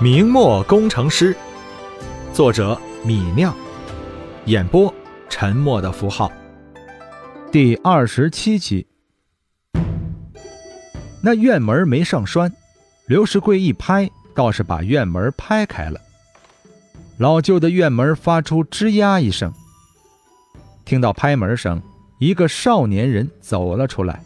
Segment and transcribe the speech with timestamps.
[0.00, 1.36] 明末工程师，
[2.32, 3.52] 作者米酿，
[4.44, 4.94] 演播
[5.28, 6.30] 沉默的符号。
[7.50, 8.86] 第二十七集，
[11.20, 12.52] 那院门没上栓，
[13.06, 16.00] 刘世贵一拍，倒是把院门拍开了。
[17.16, 19.52] 老旧的院门发出吱呀一声，
[20.84, 21.82] 听到拍门声，
[22.20, 24.22] 一个少年人走了出来，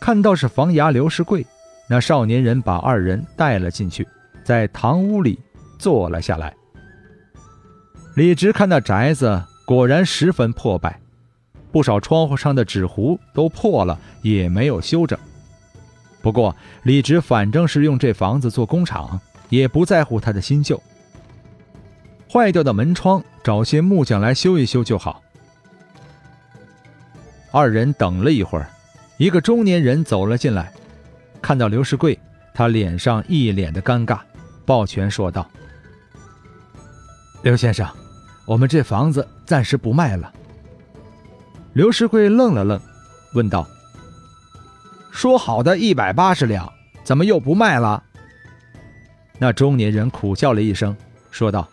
[0.00, 1.46] 看到是房牙刘世贵。
[1.88, 4.06] 那少年人把二人带了进去，
[4.44, 5.40] 在堂屋里
[5.78, 6.54] 坐了下来。
[8.14, 11.00] 李直看那宅子果然十分破败，
[11.72, 15.18] 不少窗户上的纸糊都破了，也没有修整。
[16.20, 19.18] 不过李直反正是用这房子做工厂，
[19.48, 20.82] 也不在乎它的新旧。
[22.30, 25.22] 坏掉的门窗，找些木匠来修一修就好。
[27.50, 28.68] 二人等了一会儿，
[29.16, 30.70] 一个中年人走了进来。
[31.40, 32.18] 看到刘世贵，
[32.52, 34.20] 他脸上一脸的尴尬，
[34.66, 35.48] 抱拳说道
[37.42, 37.88] ：“刘先生，
[38.46, 40.32] 我们这房子暂时不卖了。”
[41.72, 42.80] 刘世贵愣了愣，
[43.34, 43.66] 问道
[45.12, 46.70] ：“说好的一百八十两，
[47.04, 48.02] 怎么又不卖了？”
[49.38, 50.96] 那中年人苦笑了一声，
[51.30, 51.68] 说道：“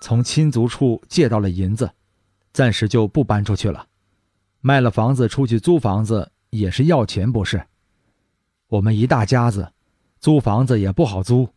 [0.00, 1.90] 从亲族处借到了银子，
[2.54, 3.86] 暂时就不搬出去了。
[4.62, 7.62] 卖了房子出去租房子也是要钱，不是？”
[8.68, 9.72] 我们一大家子，
[10.18, 11.48] 租房子也不好租。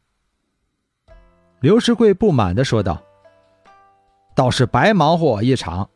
[1.60, 3.02] 刘世贵不满的说道
[4.36, 5.90] ：“倒是白忙活一场，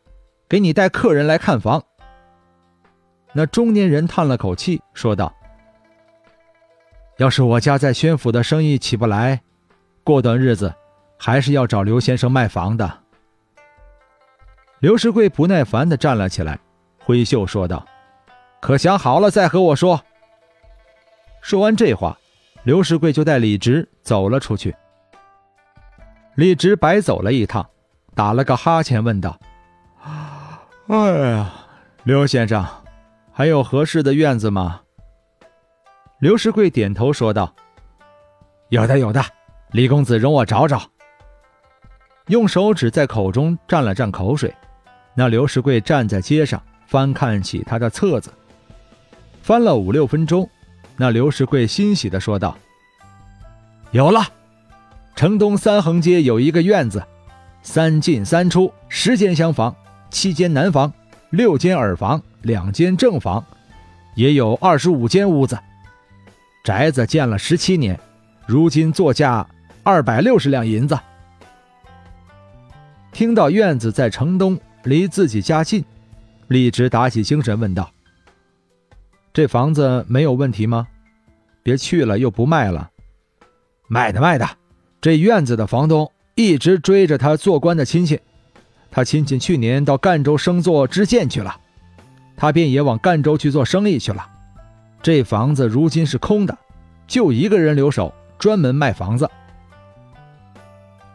[0.48, 1.80] 给你带客人来看房。”
[3.32, 5.32] 那中年人叹了口气，说道
[7.18, 9.40] ：“要是我家在宣府的生意起不来，
[10.02, 10.74] 过段日子
[11.16, 13.02] 还是要找刘先生卖房的。”
[14.80, 16.58] 刘世贵不耐烦的站了起来，
[16.98, 17.86] 挥袖说道
[18.60, 20.02] ：“可想好了再和我说。”
[21.44, 22.18] 说完这话，
[22.62, 24.74] 刘世贵就带李直走了出去。
[26.36, 27.68] 李直白走了一趟，
[28.14, 29.38] 打了个哈欠，问道
[30.88, 31.52] ：“哎呀，
[32.04, 32.66] 刘先生，
[33.30, 34.80] 还有合适的院子吗？”
[36.18, 37.54] 刘世贵点头说道
[38.70, 39.22] ：“有的，有的。
[39.72, 40.80] 李公子，容我找找。”
[42.28, 44.52] 用手指在口中蘸了蘸口水。
[45.14, 48.32] 那刘世贵站在街上，翻看起他的册子，
[49.42, 50.48] 翻了五六分钟。
[50.96, 52.56] 那刘世贵欣喜地说道
[53.90, 54.26] ：“有了，
[55.16, 57.02] 城东三横街有一个院子，
[57.62, 59.74] 三进三出，十间厢房，
[60.10, 60.92] 七间南房，
[61.30, 63.44] 六间耳房，两间正房，
[64.14, 65.58] 也有二十五间屋子。
[66.62, 67.98] 宅子建了十七年，
[68.46, 69.46] 如今作价
[69.82, 70.98] 二百六十两银子。”
[73.10, 75.84] 听到院子在城东，离自己家近，
[76.48, 77.90] 李直打起精神问道。
[79.34, 80.86] 这房子没有问题吗？
[81.64, 82.88] 别去了又不卖了，
[83.88, 84.48] 卖的卖的。
[85.00, 88.20] 这院子的房东一直追着他做官的亲戚，
[88.92, 91.60] 他亲戚去年到赣州升做知县去了，
[92.36, 94.24] 他便也往赣州去做生意去了。
[95.02, 96.56] 这房子如今是空的，
[97.08, 99.28] 就一个人留守，专门卖房子。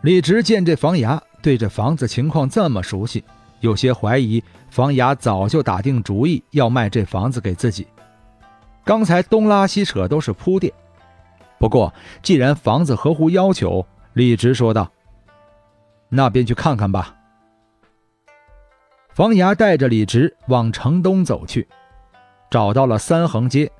[0.01, 3.23] 李直见这房衙对这房子情况这么熟悉，
[3.61, 7.87] 有些怀疑房衙早就打定主意要卖这房子给自己。
[8.89, 10.73] 刚才东拉西扯都是铺垫，
[11.59, 14.91] 不过既然房子合乎要求，李直说道
[16.09, 17.15] ：“那便去看看吧。”
[19.13, 21.67] 房牙带着李直往城东走去，
[22.49, 23.71] 找到了三横街。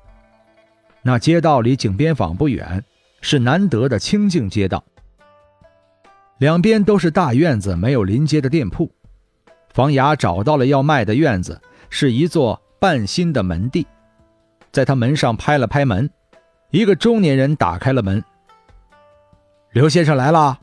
[1.02, 2.84] 那街道离井边坊不远，
[3.20, 4.84] 是难得的清静街道，
[6.38, 8.88] 两边都是大院子，没有临街的店铺。
[9.70, 13.84] 房牙找到了要卖的院子，是一座半新的门第。
[14.72, 16.08] 在他门上拍了拍门，
[16.70, 18.22] 一个中年人打开了门。
[19.72, 20.58] 刘先生来了，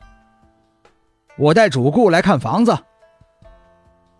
[1.36, 2.76] 我带主顾来看房子。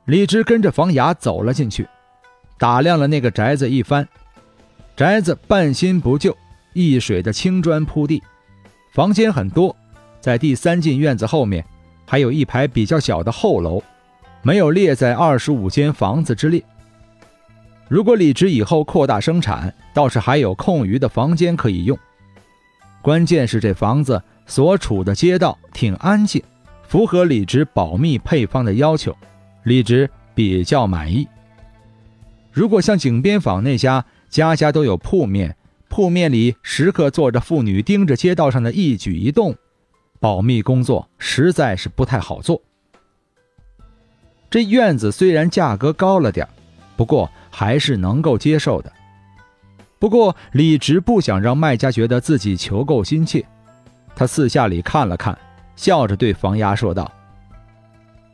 [0.07, 1.87] 李直跟着房衙走了进去，
[2.59, 4.09] 打量了那个宅子一番。
[4.97, 6.37] 宅子半新不旧，
[6.73, 8.23] 一水的青砖铺地，
[8.93, 9.77] 房间很多，
[10.21, 11.65] 在第三进院子后面
[12.07, 13.83] 还有一排比较小的后楼，
[14.43, 16.65] 没有列在二十五间房子之列。
[17.89, 21.99] 如果李直以后扩大生产，倒是还有空余的房间可以用。
[23.01, 26.43] 关键是这房子所处的街道挺安静，
[26.87, 29.17] 符合李直保密配方的要求，
[29.63, 31.27] 李直比较满意。
[32.53, 35.57] 如果像井边坊那家，家家都有铺面，
[35.89, 39.57] 铺面里时刻坐着妇女盯着街道上的一举一动，
[40.21, 42.61] 保密工作实在是不太好做。
[44.51, 46.47] 这院子虽然价格高了点
[46.95, 47.31] 不过。
[47.59, 48.93] 还是能够接受的。
[49.99, 53.45] 不过李直不想让卖家觉得自己求购心切，
[54.15, 55.37] 他四下里看了看，
[55.75, 57.11] 笑着对房牙说道：“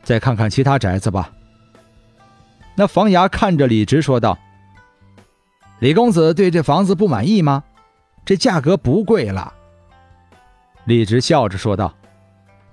[0.05, 1.31] 再看看其他宅子吧。”
[2.77, 4.37] 那房牙看着李直说道
[5.81, 7.63] ：“李公子对这房子不满意吗？
[8.25, 9.51] 这价格不贵了。”
[10.85, 11.91] 李直笑着说道：“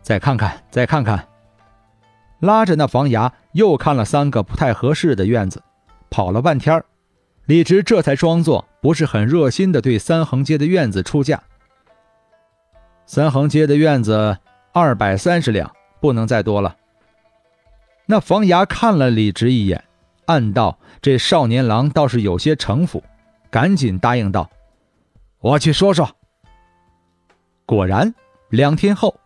[0.03, 1.27] 再看看，再看看。”
[2.41, 5.63] 拉着那房牙又看了三个不太合适的院子，
[6.13, 6.85] 跑了半天
[7.47, 11.43] 李直这才装作不是很热心的对三横街的院子出价。
[13.07, 14.37] 三横街的院子
[14.73, 16.77] 二百三十两，不能再多了。
[18.07, 19.83] 那房衙看了李直一眼。
[20.27, 23.03] 暗道：“这少年郎倒是有些城府，
[23.51, 24.49] 赶紧答应道
[25.41, 26.09] ：‘我去说说。’
[27.67, 28.15] 果然，
[28.51, 29.19] 两天后，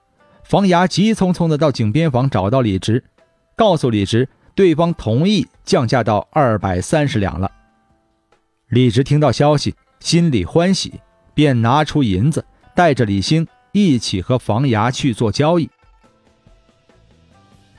[0.42, 3.04] 房衙急匆匆的到井边房找到李直，
[3.56, 7.52] 告诉李直，对方同意降价到二百三十两了。
[8.70, 10.94] 李直听到消息，心里欢喜，
[11.34, 12.44] 便拿出银子，
[12.74, 15.70] 带着李兴一起和房衙去做交易。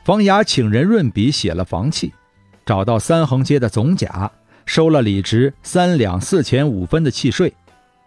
[0.06, 2.14] 房衙请人润笔写了房契。
[2.64, 4.30] 找到三横街的总甲，
[4.66, 7.54] 收了李直三两四钱五分的契税，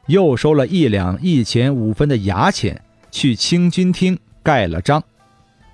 [0.06, 2.78] 又收了一两一钱五分的衙钱，
[3.11, 5.02] 去清军厅盖了章，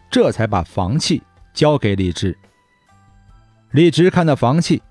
[0.08, 1.20] 这才把房契
[1.52, 2.38] 交给李直。
[3.72, 4.82] 李直看到房契，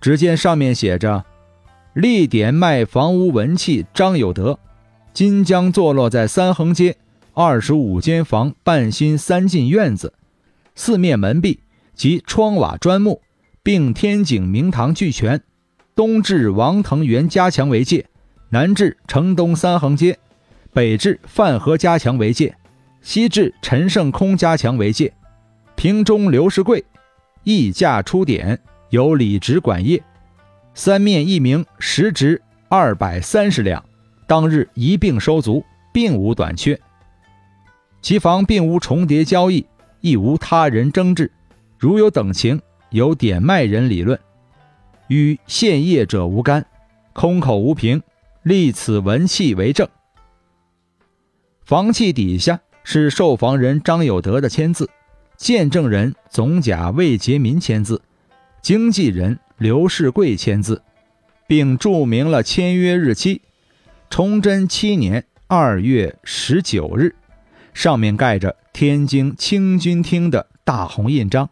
[0.00, 1.24] 只见上面写着
[1.94, 4.58] ：“立点卖房屋文契张有德，
[5.12, 6.96] 今将坐落在三横街
[7.34, 10.12] 二十五间房半新三进院子，
[10.74, 11.60] 四面门壁
[11.94, 13.22] 及窗瓦砖木。”
[13.62, 15.42] 并天井明堂俱全，
[15.96, 18.06] 东至王腾园家墙为界，
[18.50, 20.16] 南至城东三横街，
[20.72, 22.54] 北至范河家墙为界，
[23.02, 25.12] 西至陈胜空家墙为界。
[25.74, 26.84] 平中刘世贵，
[27.46, 28.58] 议价出典，
[28.90, 30.02] 由李直管业。
[30.74, 33.84] 三面一名实值二百三十两，
[34.26, 36.76] 当日一并收足，并无短缺。
[38.02, 39.64] 其房并无重叠交易，
[40.00, 41.30] 亦无他人争执，
[41.78, 42.60] 如有等情。
[42.90, 44.18] 由点卖人理论，
[45.08, 46.64] 与现业者无干，
[47.12, 48.02] 空口无凭，
[48.42, 49.86] 立此文契为证。
[51.64, 54.88] 房契底下是受房人张有德的签字，
[55.36, 58.02] 见证人总甲魏杰民签字，
[58.62, 60.82] 经纪人刘世贵签字，
[61.46, 63.42] 并注明了签约日期：
[64.08, 67.14] 崇祯七年二月十九日。
[67.74, 71.50] 上面盖着天津清军厅的大红印章。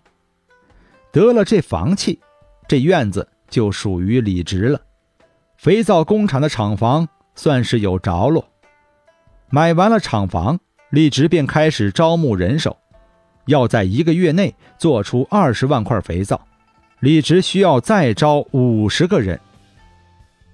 [1.12, 2.18] 得了这房契，
[2.66, 4.80] 这院子就属于李直了。
[5.58, 8.48] 肥皂工厂的厂房算是有着落。
[9.50, 10.58] 买完了厂房，
[10.88, 12.78] 李直便开始招募人手，
[13.46, 16.40] 要在一个月内做出二十万块肥皂。
[17.00, 19.38] 李直需要再招五十个人。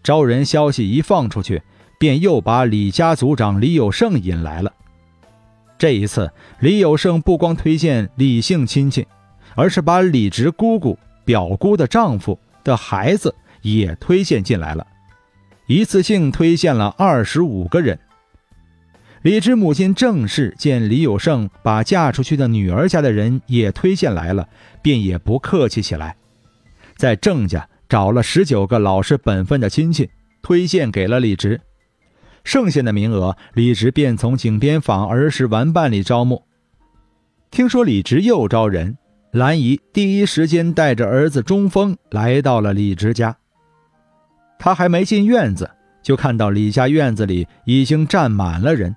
[0.02, 1.62] 招人消息一放出去，
[1.98, 4.72] 便又把李家族长李有胜引来了。
[5.78, 9.06] 这一次，李有胜不光推荐李姓亲戚。
[9.56, 14.86] 而是把李直姑姑、表姑的丈夫的孩子也推荐进来了，
[15.66, 17.98] 一次性推荐了二十五个人。
[19.22, 24.49] 李直母亲郑氏见李有胜把嫁出去的女儿家的人也推荐来了，
[24.81, 26.17] 便也不客气起来，
[26.96, 30.08] 在郑家找了十九个老实本分的亲戚，
[30.40, 31.61] 推荐给了李直。
[32.44, 36.43] 剩下的名额，李直便从井边坊儿时玩伴里招募。
[37.50, 38.96] 听说李直又招人。
[39.32, 43.36] 兰姨第一时间带着儿子中风来到了李直家。
[44.58, 45.70] 他还没进院子，
[46.03, 48.96] 就看到李家院子里已经站满了人。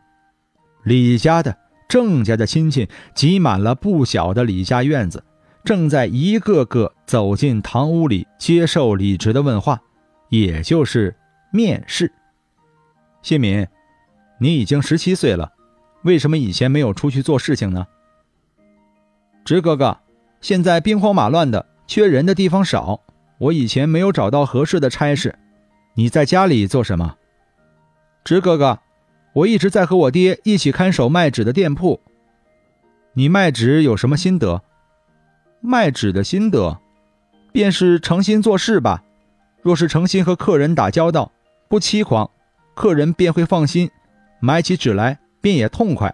[0.84, 5.24] 李家的、郑家的亲戚挤满了不小的李家院子，
[5.64, 9.82] 正在一个个走进堂屋里接受李直的问话，
[10.30, 11.16] 也就是
[11.52, 12.12] 面试。
[13.22, 13.66] 谢敏，
[14.40, 15.54] 你已经十七岁了，
[16.04, 17.88] 为什么以前没有出去做事情呢？
[19.46, 19.98] 直哥哥。
[20.42, 23.00] 现在兵荒马乱的，缺人的地方少。
[23.38, 25.40] 我以前没有找到合适的差事。
[25.94, 27.16] 你在家里做什么？
[28.26, 28.78] 直哥哥，
[29.34, 32.00] 我一直在和我爹一起看守卖纸的店铺。
[33.14, 34.62] 你卖纸有什么心得？
[35.60, 36.80] 卖纸的心得，
[37.52, 39.04] 便是诚心做事吧。
[39.62, 41.32] 若是诚心和客人打交道，
[41.68, 42.30] 不欺狂，
[42.76, 43.90] 客人便会放心，
[44.40, 46.14] 买起纸来便也痛快。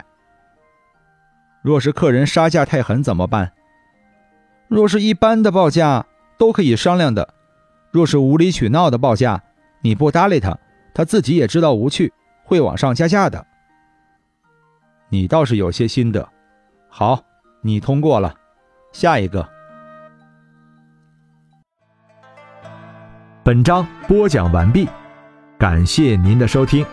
[1.62, 3.52] 若是客人杀价太狠，怎么办？
[4.68, 6.06] 若是一般的报价
[6.38, 7.34] 都可以商量的，
[7.92, 9.42] 若是无理取闹的报价，
[9.82, 10.58] 你不搭理他，
[10.94, 12.14] 他自己也知道无趣，
[12.50, 13.46] 会往上加价的。
[15.10, 16.28] 你倒是有些心得，
[16.90, 17.24] 好，
[17.62, 18.34] 你通过了，
[18.92, 19.48] 下一个。
[23.44, 24.90] 本章播讲完毕，
[25.60, 26.84] 感谢您的收听。